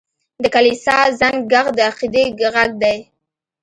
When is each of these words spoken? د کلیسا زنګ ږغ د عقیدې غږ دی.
د 0.43 0.45
کلیسا 0.55 0.97
زنګ 1.19 1.37
ږغ 1.51 1.65
د 1.77 1.79
عقیدې 1.89 2.23
غږ 2.53 2.69
دی. 2.81 2.97